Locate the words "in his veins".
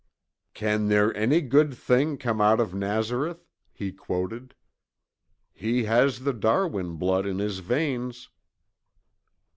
7.27-8.27